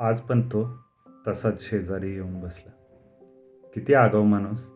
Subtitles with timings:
[0.00, 0.78] आज पण तो
[1.28, 2.70] तसाच शेजारी येऊन बसला.
[3.74, 4.66] किती आगाऊ माणूस.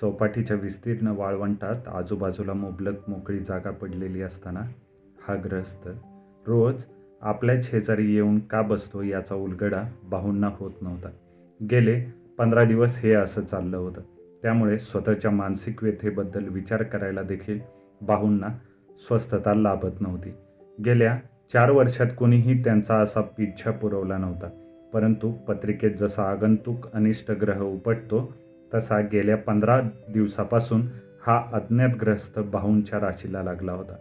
[0.00, 4.60] चौपाटीच्या विस्तीर्ण वाळवंटात आजूबाजूला मुबलक मोकळी जागा पडलेली असताना
[5.28, 5.88] हा ग्रस्त
[6.46, 6.82] रोज
[7.20, 11.08] आपल्या शेजारी येऊन का बसतो याचा उलगडा बाहूंना होत नव्हता.
[11.70, 12.04] गेले
[12.38, 14.00] पंधरा दिवस हे असं चाललं होतं.
[14.42, 17.58] त्यामुळे स्वतःच्या मानसिक व्यथेबद्दल विचार करायला देखील
[18.00, 18.48] बाहूंना
[18.90, 20.30] स्वस्थता लाभत नव्हती.
[20.84, 21.18] गेल्या
[21.52, 24.48] चार वर्षात कोणीही त्यांचा असा पिच्छा पुरवला नव्हता.
[24.92, 28.32] परंतु पत्रिकेत जसा आगंतुक अनिष्ट ग्रह उपटतो
[28.74, 29.80] तसा गेल्या पंधरा
[30.12, 30.82] दिवसापासून
[31.26, 33.94] हा अज्ञातग्रस्त बाहूंच्या राशीला लागला होता.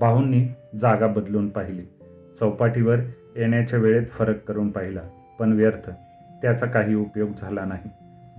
[0.00, 0.46] बाहूंनी
[0.80, 1.82] जागा बदलून पाहिली.
[2.40, 2.96] चौपाटीवर
[3.36, 5.00] येण्याच्या वेळेत फरक करून पाहिला
[5.38, 5.90] पण व्यर्थ.
[6.42, 7.90] त्याचा काही उपयोग झाला नाही.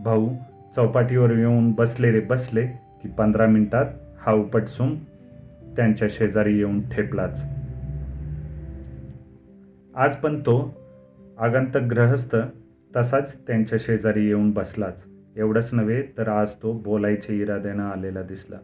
[0.03, 0.29] भाऊ
[0.75, 2.65] चौपाटीवर येऊन बसले रे बसले
[3.03, 3.85] की पंधरा मिनिटात
[4.21, 5.03] हा उपटसून
[5.75, 7.58] त्यांच्या शेजारी येऊन ठेपलाच.
[9.99, 10.81] आज पण तो
[11.39, 12.35] आगंतक ग्रहस्थ
[12.95, 15.03] तसाच त्यांच्या शेजारी येऊन बसलाच.
[15.37, 18.57] एवढंच नव्हे तर आज तो बोलायच्या इराद्यानं आलेला दिसला.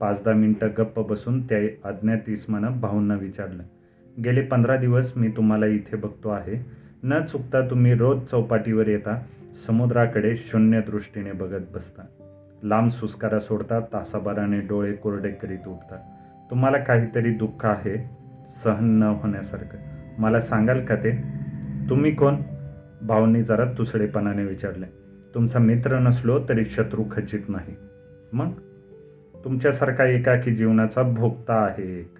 [0.00, 3.62] पाच दहा मिनटं गप्प बसून त्या अज्ञात इस्मानं भाऊंना विचारलं
[4.24, 6.66] गेले पंधरा दिवस मी तुम्हाला इथे बघतो आहे.
[7.02, 9.22] न चुकता तुम्ही रोज चौपाटीवर येता
[9.66, 12.02] समुद्राकडे शून्य दृष्टीने बघत बसता.
[12.62, 15.96] लांब सुस्कारा सोडता तासाभराने डोळे कोरडे करीत उठता.
[16.50, 18.10] तुम्हाला काहीतरी दुःख आहे
[18.64, 19.95] सहन न होण्यासारखं.
[20.18, 21.22] मला सांगाल का ते?
[21.90, 22.34] तुम्ही कोण?
[23.06, 24.86] भाऊंनी जरा तुसडेपणाने विचारले.
[25.34, 27.76] तुमचा मित्र नसलो तरी शत्रू खचित नाही.
[28.32, 28.50] मग?
[29.44, 32.14] तुमच्यासारखा एकाकी जीवनाचा भोगता आहे एक.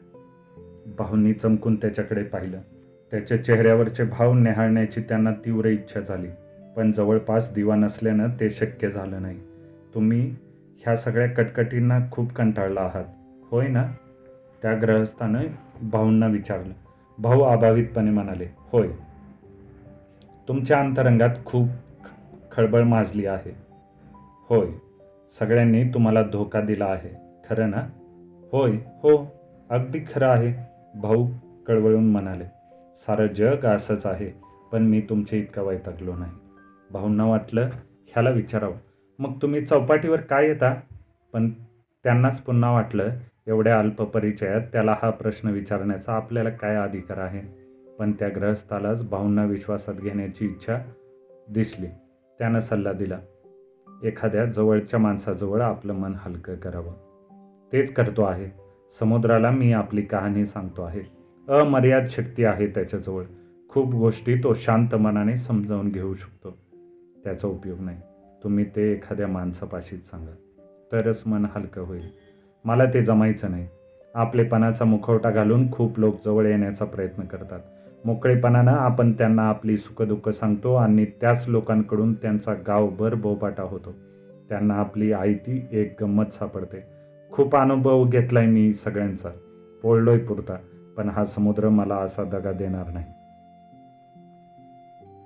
[0.99, 2.59] भाऊंनी चमकून त्याच्याकडे पाहिलं.
[3.11, 6.29] त्याच्या चेहऱ्यावरचे भाव निहाळण्याची त्यांना तीव्र इच्छा झाली.
[6.77, 9.41] पण जवळपास दिवा नसल्यानं ते शक्य झालं नाही.
[9.95, 10.37] तुम्ही
[10.79, 13.05] ह्या सगळ्या कटकटींना खूप कंटाळला आहात.
[13.51, 13.93] होय ना?
[14.63, 15.41] त्या ग्रहस्थानं
[15.83, 16.86] भाऊंना विचारलं.
[17.19, 18.89] भाऊ अभावितपणे म्हणाले होय.
[20.49, 21.69] तुमच्या अंतरंगात खूप
[22.53, 23.57] खळबळ माजली आहे.
[24.49, 24.67] होय.
[25.39, 27.09] सगळ्यांनी तुम्हाला धोका दिला आहे.
[27.49, 27.89] खरं ना?
[28.53, 28.71] होय.
[28.71, 29.27] हो.
[29.71, 30.53] अगदी खरं आहे
[31.01, 31.29] भाऊ
[31.67, 32.45] कळवळून म्हणाले.
[33.01, 34.33] सारं जग असंच आहे
[34.73, 36.33] पण मी तुमच्या इतका वैतागलो नाही.
[36.91, 37.63] भाऊंना वाटलं?
[38.09, 38.75] ह्याला विचारावं.
[39.19, 40.75] मग तुम्ही चौपाटीवर काय येता?
[41.33, 41.51] पण
[42.05, 43.09] त्यांनाच पुन्हा वाटलं
[43.49, 47.67] एवढ्या अल्प परिचयात त्याला हा प्रश्न विचारण्याचा आपल्याला काय अधिकार आहे?
[47.99, 50.79] पण त्या ग्रहस्थालाच भाऊंना विश्वासात घेण्याची इच्छा
[51.51, 51.87] दिसली.
[52.39, 53.19] त्यानं सल्ला दिला.
[54.05, 56.93] एखाद्या जवळच्या माणसाजवळ आपलं मन हलकं करावं.
[57.73, 58.47] तेच करतो आहे.
[59.01, 61.01] समुद्राला मी आपली कहाणी सांगतो आहे.
[61.49, 63.23] अमर्याद शक्ती आहे त्याच्याजवळ.
[63.69, 66.59] खूप गोष्टी तो शांत मनाने समजावून घेऊ शकतो.
[67.25, 68.01] त्याचा उपयोग नाही.
[68.45, 70.33] तुम्ही ते एखाद्या माणसापाशीच सांगा.
[70.93, 72.26] तरच मन हलकं होईल.
[72.65, 73.67] मला ते जमायचं नाही.
[74.15, 77.61] आपलेपणाचा मुखवटा घालून खूप लोक जवळ येण्याचा प्रयत्न करतात.
[78.05, 83.95] मोकळेपणानं आपण त्यांना आपली सुखदुःख सांगतो आणि त्याच लोकांकडून त्यांचा गावभर भोपाटा होतो.
[84.49, 86.85] त्यांना आपली आयती एक गंमत सापडते.
[87.33, 89.29] खूप अनुभव घेतलाय मी सगळ्यांचा.
[89.83, 90.57] पोळलोय पुरता
[90.97, 93.07] पण हा समुद्र मला असा दगा देणार नाही.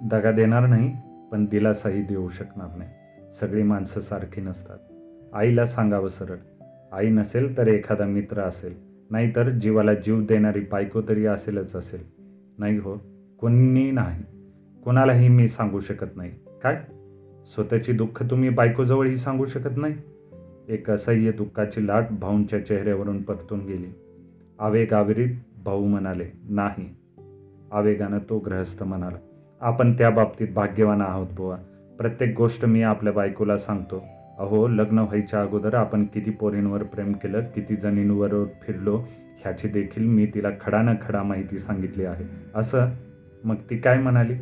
[0.08, 0.96] दगा देणार नाही
[1.32, 2.90] पण दिलासाही देऊ शकणार नाही.
[3.40, 4.78] सगळी माणसं सारखी नसतात.
[5.34, 6.36] आईला सांगावं सरळ
[6.92, 8.74] आई नसेल तर एखादा मित्र असेल.
[9.10, 12.00] नाहीतर जीवाला जीव देणारी बायको तरी असेलच असेल.
[12.58, 12.96] नाही हो
[13.38, 14.22] कोणी नाही.
[14.84, 16.30] कोणालाही मी सांगू शकत नाही.
[16.62, 16.84] काय?
[17.54, 19.94] स्वतःची दुःख तुम्ही बायकोजवळही सांगू शकत नाही?
[20.68, 23.88] एक असह्य दुःखाची लाट भाऊंच्या चेहऱ्यावरून परतून गेली.
[24.58, 25.28] आवेगावरीत
[25.64, 26.94] भाऊ म्हणाले नाही.
[27.72, 29.16] आवेगानं तो ग्रहस्थ म्हणाला
[29.60, 31.56] आपण त्या बाबतीत भाग्यवान आहोत बुवा.
[31.98, 34.04] प्रत्येक गोष्ट मी आपल्या बायकोला सांगतो.
[34.40, 38.96] अहो लग्न व्हायच्या अगोदर आपण किती पोरींवर प्रेम केलं किती जणींवर फिरलो
[39.40, 42.24] ह्याची देखील मी तिला खडा न खडा माहिती सांगितली आहे.
[42.54, 42.86] असं?
[43.44, 44.34] मग ती काय म्हणाली?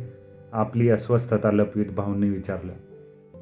[0.51, 2.73] आपली अस्वस्थता लपवीत भाऊंनी विचारलं.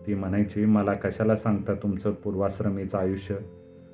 [0.07, 3.35] ती म्हणायची मला कशाला सांगता तुमचं पूर्वाश्रमीचं आयुष्य?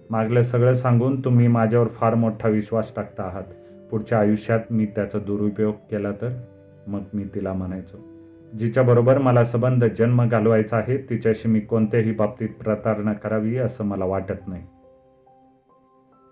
[0.10, 3.44] मागलं सगळं सांगून तुम्ही माझ्यावर फार मोठा विश्वास टाकता आहात.
[3.92, 6.42] पुढच्या आयुष्यात मी त्याचा दुरुपयोग केला तर?
[6.88, 8.13] मग मी तिला म्हणायचो
[8.60, 14.48] जिच्याबरोबर मला संबंध जन्म घालवायचा आहे तिच्याशी मी कोणत्याही बाबतीत प्रतारणा करावी असं मला वाटत
[14.48, 14.64] नाही.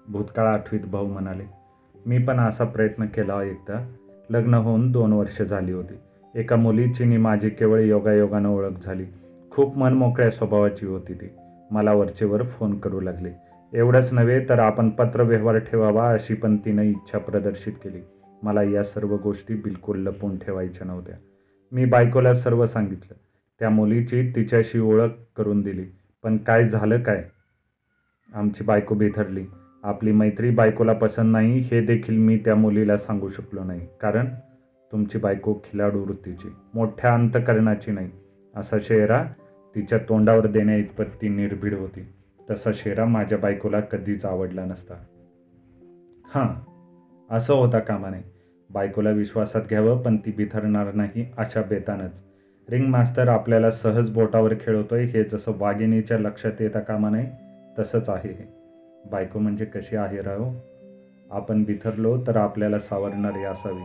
[0.07, 1.43] भूतकाळ आठवीत भाऊ म्हणाले
[2.05, 3.87] मी पण असा प्रयत्न केला एकदा.
[4.29, 5.93] लग्न होऊन दोन वर्ष झाली होती.
[6.39, 9.05] एका मुलीची नि माझी केवळ योगायोगानं ओळख झाली.
[9.51, 11.29] खूप मनमोकळ्या स्वभावाची होती ती.
[11.71, 13.29] मला वरचेवर फोन करू लागले.
[13.73, 18.01] एवढंच नव्हे तर आपण पत्रव्यवहार ठेवावा अशी पण तिनं इच्छा प्रदर्शित केली.
[18.43, 21.15] मला या सर्व गोष्टी बिलकुल लपवून ठेवायच्या नव्हत्या.
[21.71, 23.13] मी बायकोला सर्व सांगितलं.
[23.59, 25.85] त्या मुलीची तिच्याशी ओळख करून दिली.
[26.23, 27.29] पण काय झालं काय?
[28.33, 29.45] आमची बायको बिथरली.
[29.83, 33.87] आपली मैत्री बायकोला पसंत नाही हे देखील मी त्या मुलीला सांगू शकलो नाही.
[34.01, 34.25] कारण
[34.91, 38.11] तुमची बायको खिलाडू वृत्तीची मोठ्या अंतकरणाची नाही.
[38.55, 39.25] असा शेरा
[39.75, 42.07] तिच्या तोंडावर देण्या इतपत ती निर्भीड होती.
[42.49, 44.95] तसा शेरा माझ्या बायकोला कधीच आवडला नसता.
[46.25, 46.71] हां
[47.35, 48.40] असं होता कामा नये.
[48.73, 52.11] बायकोला विश्वासात घ्यावं पण ती बिथरणार नाही अशा बेतानच.
[52.69, 57.27] रिंग मास्तर आपल्याला सहज बोटावर खेळवतोय हे जसं वाघिणीच्या लक्षात येता कामा नये
[57.79, 58.45] तसंच आहे हे.
[59.11, 60.51] बायको म्हणजे कशी आहे राहो
[61.31, 63.83] आपण बिथरलो तर आपल्याला सावरणारी असावी.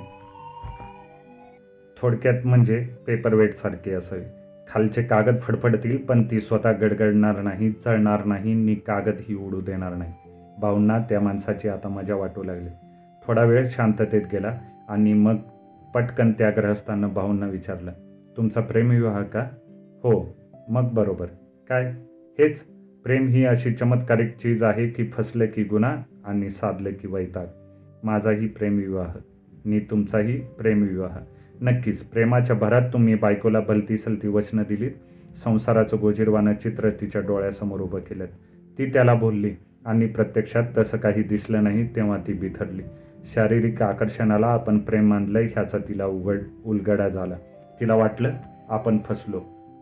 [2.02, 4.22] थोडक्यात म्हणजे पेपरवेटसारखी असावी.
[4.68, 10.12] खालचे कागद फडफडतील पण ती स्वतः गडगडणार नाही चळणार नाही नि कागदही उडू देणार नाही.
[10.60, 12.68] भाऊंना त्या माणसाची आता मजा वाटू लागली.
[13.26, 14.58] थोडा वेळ शांततेत गेला.
[14.88, 15.36] आणि मग
[15.94, 17.92] पटकन त्या ग्रहस्थानं भाऊंना विचारलं
[18.36, 19.40] तुमचा प्रेमविवाह का?
[20.02, 20.36] हो.
[20.68, 21.26] मग बरोबर.
[21.68, 21.94] काय?
[22.38, 22.58] हेच
[23.04, 27.46] प्रेम ही अशी चमत्कारिक चीज आहे की फसलं की गुन्हा आणि साधलं की वैताग.
[28.04, 29.16] माझाही प्रेमविवाह
[29.64, 31.18] नी तुमचाही प्रेमविवाह
[31.60, 34.90] नक्कीच प्रेमाच्या भरात तुम्ही बायकोला भलती सलती वचनं दिलीत
[35.44, 38.24] संसाराचं गोजीरवानं चित्र तिच्या डोळ्यासमोर उभं केलं
[38.78, 39.50] ती त्याला बोलली
[39.86, 42.82] आणि प्रत्यक्षात तसं काही दिसलं नाही तेव्हा ती बिथरली.
[43.34, 47.36] शारीरिक आकर्षणाला आपण प्रेम मानलंय ह्याचा तिला उघड उलगडा झाला.
[47.80, 48.32] तिला वाटलं
[48.68, 49.40] आपण फसलो.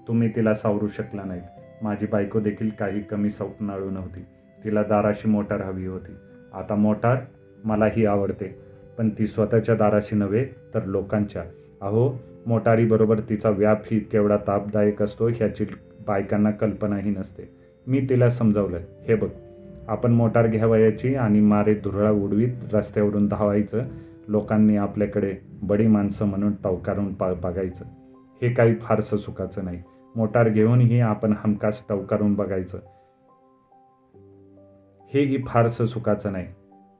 [0.08, 1.42] तुम्ही तिला सावरू शकला नाहीत
[1.82, 4.20] माझी बायको देखील काही कमी स्वप्नाळू नव्हती.
[4.64, 6.12] तिला दाराशी मोटार हवी होती.
[6.54, 7.16] आता मोटार
[7.64, 8.58] मलाही आवडते.
[8.98, 11.42] पण ती स्वतःच्या दाराशी नव्हे तर लोकांच्या.
[11.80, 12.14] अहो
[12.46, 15.64] मोटारीबरोबर तिचा व्याप ही केवढा तापदायक असतो ह्याची
[16.06, 17.50] बायकांना कल्पनाही नसते.
[17.86, 19.28] मी तिला समजावलं हे बघ.
[19.88, 23.82] आपण मोटार घ्यावयाची आणि मारे धुरळा उडवीत रस्त्यावरून धावायचं
[24.28, 27.84] लोकांनी आपल्याकडे बडी माणसं म्हणून टवकारून पा बघायचं.
[28.42, 29.82] हे काही फारसं सुखाचं नाही.
[30.16, 32.78] मोटार घेऊनही आपण हमखास टवकारून बघायचं.
[35.14, 36.46] हेही फारसं सुखाचं नाही.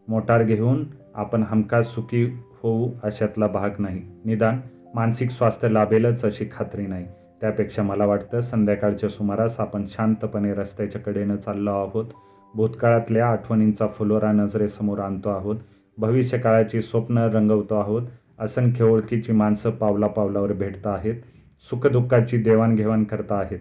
[0.09, 0.85] मोटार घेऊन
[1.15, 2.25] आपण हमखास सुखी
[2.63, 4.03] होऊ अशातला भाग नाही.
[4.25, 4.61] निदान
[4.95, 7.07] मानसिक स्वास्थ्य लाभेलच अशी खात्री नाही.
[7.41, 12.05] त्यापेक्षा मला वाटतं संध्याकाळच्या सुमारास आपण शांतपणे रस्त्याच्या कडेनं चाललो आहोत.
[12.55, 15.57] भूतकाळातल्या आठवणींचा फुलोरा नजरेसमोर आणतो आहोत.
[15.99, 18.03] भविष्यकाळाची स्वप्न रंगवतो आहोत.
[18.39, 21.15] असंख्य ओळखीची माणसं पावला पावलावर भेटत आहेत.
[21.71, 23.59] सुखदुःखाची देवाणघेवाण करता आहेत.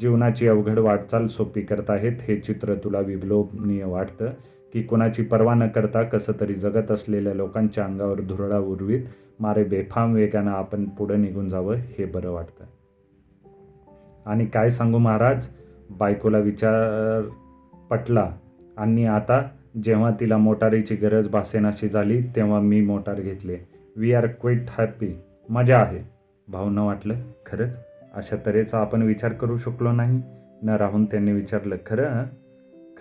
[0.00, 2.12] जीवनाची अवघड वाटचाल सोपी करत आहेत.
[2.20, 4.26] हे चित्र तुला विलोभनीय वाटतं
[4.72, 9.00] की कोणाची पर्वा न करता कसं तरी जगत असलेल्या लोकांच्या अंगावर धुरळा उर्वीत
[9.40, 12.64] मारे बेफाम वेगानं आपण पुढं निघून जावं हे बरं वाटतं.
[14.26, 15.46] आणि काय सांगू महाराज?
[15.90, 17.22] बायकोला विचार
[17.90, 18.30] पटला.
[18.76, 19.42] आणि आता
[19.84, 23.56] जेव्हा तिला मोटारीची गरज भासेनाशी झाली तेव्हा मी मोटार घेतली.
[23.96, 25.98] वी आर क्विट हॅपी मजा आहे.
[26.48, 27.14] भावनं वाटलं
[27.46, 27.76] खरंच?
[28.14, 30.22] अशा तऱ्हेचा आपण विचार करू शकलो नाही.
[30.62, 32.24] न राहून त्यांनी विचारलं खरं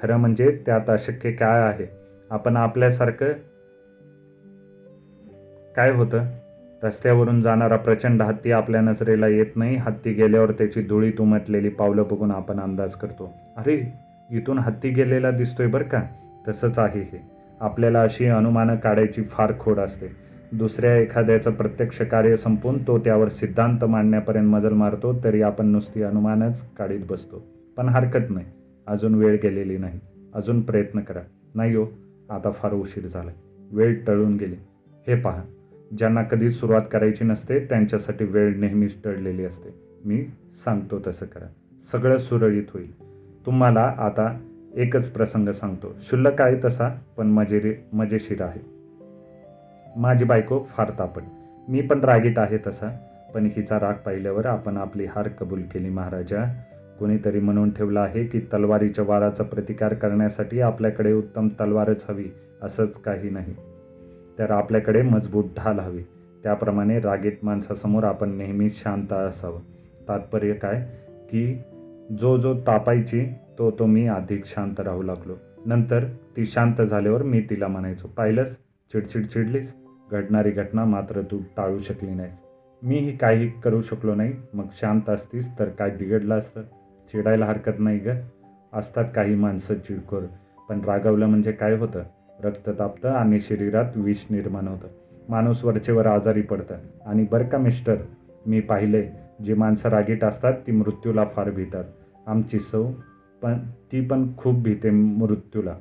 [0.02, 1.86] खरं म्हणजे त्यात अशक्य काय आहे?
[2.30, 3.32] आपण आपल्यासारखं
[5.76, 6.24] काय होतं?
[6.84, 9.76] रस्त्यावरून जाणारा प्रचंड हत्ती आपल्या नजरेला येत नाही.
[9.76, 13.34] हत्ती गेल्यावर त्याची धुळीत उमटलेली पावलं बघून आपण अंदाज करतो.
[13.58, 16.04] अरे इथून हत्ती गेलेला दिसतोय बरं का?
[16.48, 17.22] तसंच आहे हे.
[17.60, 20.08] आपल्याला अशी अनुमानं काढायची फार खोड असते.
[20.52, 26.70] दुसऱ्या एखाद्याचं प्रत्यक्ष कार्य संपून तो त्यावर सिद्धांत मांडण्यापर्यंत मजल मारतो तरी आपण नुसती अनुमानच
[26.78, 27.46] काढीत बसतो.
[27.78, 28.46] पण हरकत नाही.
[28.88, 30.00] अजून वेळ गेलेली नाही.
[30.34, 31.20] अजून प्रयत्न करा.
[31.56, 31.86] नाही हो
[32.30, 33.32] आता फार उशीर झाला
[33.72, 34.56] वेळ टळून गेली.
[35.08, 35.44] हे पहा.
[35.98, 39.70] ज्यांना कधीच सुरुवात करायची नसते त्यांच्यासाठी वेळ नेहमीच टळलेली असते.
[40.06, 40.26] मी
[40.66, 41.48] सांगतो तसं करा.
[41.92, 43.09] सगळं सुरळीत होईल.
[43.46, 44.38] तुम्हाला आता
[44.76, 45.88] एकच प्रसंग सांगतो.
[45.88, 48.62] क्षुल्लक आहे तसा पण मजेरी मजेशीर आहे.
[49.96, 51.22] माझी बायको फार तापट.
[51.70, 52.98] मी पण रागीट आहे तसा
[53.34, 56.62] पण हिचा राग पाहिल्यावर आपण आपली हार कबूल केली महाराजा.
[57.00, 62.26] कोणीतरी म्हणून ठेवलं आहे की तलवारीच्या वाराचा प्रतिकार करण्यासाठी आपल्याकडे उत्तम तलवारच हवी
[62.62, 63.56] असंच काही नाही.
[64.40, 66.04] तर आपल्याकडे मजबूत ढाल हवी.
[66.44, 69.60] त्याप्रमाणे रागीट माणसासमोर आपण नेहमी शांत असावं.
[70.08, 70.90] तात्पर्य काय?
[71.32, 71.62] की
[72.18, 75.36] जो जो तापायची तो तो मी अधिक शांत राहू लागलो.
[75.66, 76.04] नंतर
[76.38, 78.52] ती शांत झाल्यावर मी तिला म्हणायचो पाहिलंच
[78.94, 79.74] चिडचिड चिडलीस?
[80.12, 82.34] घडणारी घटना मात्र तू टाळू शकली नाहीस.
[82.84, 84.34] मीही काही करू शकलो नाही.
[84.54, 86.62] मग शांत असतीस तर काय बिघडलं असतं?
[87.12, 88.10] चिडायला हरकत नाही ग.
[88.74, 90.24] असतात काही माणसं चिडखोर.
[90.70, 92.04] पण रागवलं म्हणजे काय होतं?
[92.44, 94.88] रक्त तापतं आणि शरीरात विष निर्माण होतं.
[95.30, 96.76] माणूस वरचेवर आजारी पडतं.
[97.06, 97.96] आणि बरं का मिस्टर?
[98.46, 99.10] मी पाहिले
[99.46, 101.84] जी माणसं रागीट असतात ती मृत्यूला फार भीतात.
[102.28, 102.92] आमची सौ
[103.42, 103.58] पण
[103.92, 105.76] ती पण खूप भीते मृत्यूला.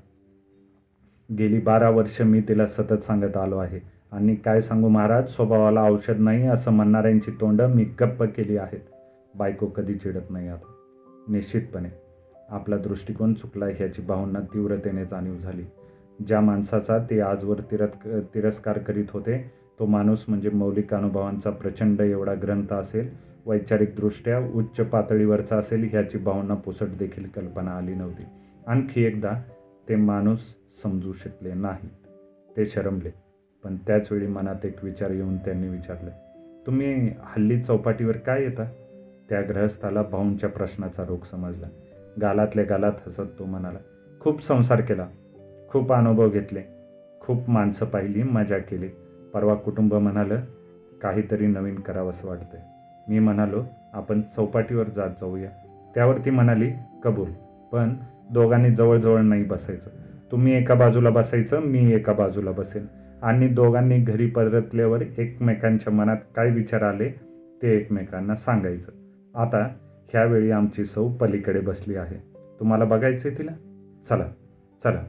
[1.38, 3.80] गेली बारा वर्ष मी तिला सतत सांगत आलो आहे.
[4.12, 8.80] आणि काय सांगू महाराज स्वभावाला औषध नाही असं म्हणणाऱ्यांची तोंडं मी गप्प केली आहेत.
[9.35, 10.73] बायको कधी चिडत नाही आता.
[11.28, 11.88] निश्चितपणे.
[12.49, 15.64] आपला दृष्टिकोन चुकला ह्याची भावना तीव्रतेने जाणीव झाली.
[16.26, 22.35] ज्या माणसाचा ते आजवर तिरत तिरस्कार करीत होते तो माणूस म्हणजे मौलिक अनुभवांचा प्रचंड एवढा
[22.35, 28.23] ग्रंथ असेल वैचारिकदृष्ट्या उच्च पातळीवरचा असेल ह्याची भावना पुसट देखील कल्पना आली नव्हती.
[28.67, 29.33] आणखी एकदा
[29.88, 30.38] ते माणूस
[30.83, 32.07] समजू शकले नाहीत.
[32.57, 33.11] ते शरमले
[33.64, 36.11] पण त्याचवेळी मनात एक विचार येऊन त्यांनी विचारलं
[36.67, 38.64] तुम्ही हल्ली चौपाटीवर काय येता?
[39.28, 41.67] त्या ग्रहस्थाला भाऊंच्या प्रश्नाचा रोग समजला.
[42.21, 43.78] गालातल्या गालात हसत तो म्हणाला
[44.21, 45.07] खूप संसार केला
[45.69, 46.62] खूप अनुभव घेतले
[47.21, 48.88] खूप माणसं पाहिली मजा केली.
[49.35, 50.40] परवा कुटुंब म्हणालं
[51.02, 52.61] काहीतरी नवीन करावंसं वाटतंय.
[53.09, 55.50] मी म्हणालो आपण चौपाटीवर जात जाऊया.
[55.95, 56.71] त्यावर ती म्हणाली
[57.05, 57.31] कबूल.
[57.73, 57.95] पण
[58.31, 59.91] दोघांनी जवळजवळ नाही बसायचं.
[60.33, 62.87] तुम्ही एका बाजूला बसायचं मी एका बाजूला बसेन.
[63.23, 67.09] आणि दोघांनी घरी परतल्यावर एकमेकांच्या मनात काय विचार आले
[67.62, 68.93] ते एकमेकांना सांगायचं.
[69.35, 69.75] आता
[70.09, 72.17] ह्यावेळी आमची सौ पलीकडे बसली आहे.
[72.61, 73.53] तुम्हाला बघायचे तिला?
[74.09, 74.25] चला
[74.85, 75.03] चला.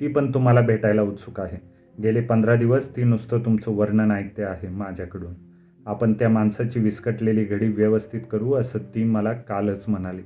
[0.00, 1.58] ती पण तुम्हाला भेटायला उत्सुक आहे.
[2.02, 5.53] गेले पंधरा दिवस ती नुसतं तुमचं वर्णन ऐकते आहे माझ्याकडून.
[5.86, 10.22] आपण त्या माणसाची विस्कटलेली घडी व्यवस्थित करू असं ती मला कालच म्हणाली.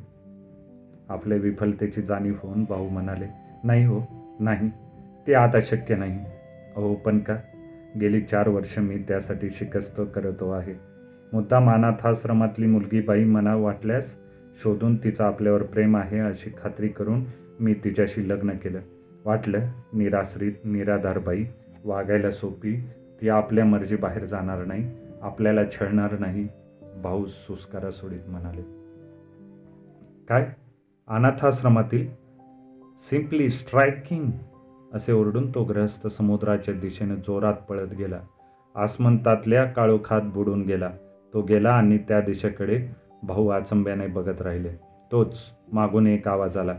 [1.09, 3.27] आपल्या विफलतेची जाणीव होऊन भाऊ म्हणाले
[3.65, 4.01] नाही हो
[4.41, 4.69] नाही
[5.27, 6.19] ते आता शक्य नाही.
[6.77, 7.37] अहो पण का?
[8.01, 10.75] गेली चार वर्ष मी त्यासाठी शिकस्त करतो आहे.
[11.33, 14.17] मुद्दाम अनाथाश्रमातली मुलगी बाई मना वाटल्यास
[14.63, 17.25] शोधून तिचं आपल्यावर प्रेम आहे अशी खात्री करून
[17.61, 18.81] मी तिच्याशी लग्न केलं.
[19.25, 19.59] वाटलं
[19.93, 21.45] निराश्रित निराधार बाई
[21.85, 22.77] वागायला सोपी
[23.21, 25.08] ती आपल्या मर्जी बाहेर जाणार नाही.
[25.23, 26.49] आपल्याला छळणार नाही
[27.03, 28.63] भाऊ सुस्कारा सोडित म्हणाले.
[30.29, 30.53] काय?
[31.09, 32.09] अनाथाश्रमातील
[33.11, 34.31] सिम्पली स्ट्रायकिंग
[34.95, 38.21] असे ओरडून तो ग्रहस्थ समुद्राच्या दिशेने जोरात पळत गेला.
[38.75, 40.91] आसमंतातल्या काळोखात बुडून गेला.
[41.35, 42.89] तो गेला आणि त्या दिशेकडे
[43.23, 44.71] भाऊ आचंब्याने बघत राहिले.
[45.13, 45.39] तोच
[45.73, 46.73] मागून एक आवाज आला.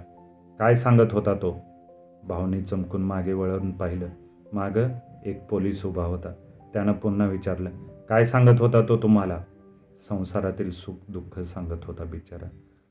[0.60, 1.60] काय सांगत होता तो?
[2.28, 4.08] भाऊने चमकून मागे वळून पाहिलं.
[4.54, 4.90] मागं
[5.26, 6.34] एक पोलीस उभा होता.
[6.74, 7.70] त्यानं पुन्हा विचारलं
[8.10, 9.44] काय सांगत होता तो तुम्हाला?
[10.10, 12.48] संसारातील सुख दुःख सांगत होता बिचारा.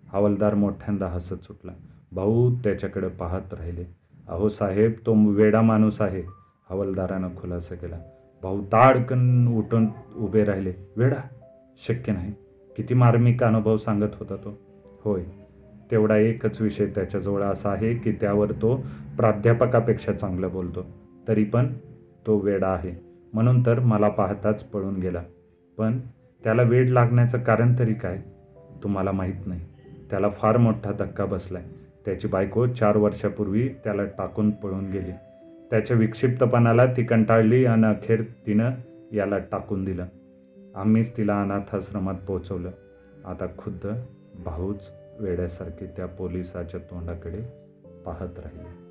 [0.09, 1.73] हवालदार मोठ्यांदा हसत सुटला.
[2.13, 3.85] भाऊ त्याच्याकडे पाहत राहिले.
[4.29, 6.23] अहो साहेब तो वेडा माणूस आहे.
[6.71, 7.99] हवालदारानं खुलासा केला.
[8.43, 10.73] भाऊ ताडकन उठून उभे राहिले.
[10.97, 11.29] वेडा
[11.89, 12.33] शक्य नाही.
[12.77, 14.59] किती मार्मिक अनुभव सांगत होता तो.
[15.05, 15.25] होय
[15.91, 18.77] तेवढा एकच विषय त्याच्याजवळ असा आहे की त्यावर तो
[19.17, 20.87] प्राध्यापकापेक्षा चांगलं बोलतो.
[21.29, 21.75] तरी पण
[22.27, 23.08] तो वेडा आहे.
[23.33, 25.23] म्हणून तर मला पाहताच पळून गेला.
[25.79, 25.99] पण
[26.45, 28.19] त्याला वेड लागण्याचं कारण तरी काय?
[28.83, 29.61] तुम्हाला माहीत नाही.
[30.11, 31.63] त्याला फार मोठा धक्का बसलाय.
[32.05, 35.11] त्याची बायको चार वर्षापूर्वी त्याला टाकून पळून गेली.
[35.71, 38.71] त्याच्या विक्षिप्तपणाला ती कंटाळली आणि अखेर तिनं
[39.13, 40.07] याला टाकून दिलं.
[40.75, 42.71] आम्हीच तिला अनाथाश्रमात पोहोचवलं.
[43.25, 43.87] आता खुद्द
[44.45, 44.81] भाऊच
[45.21, 47.39] वेड्यासारखे त्या पोलिसाच्या तोंडाकडे
[48.07, 48.88] पाहत राहिले.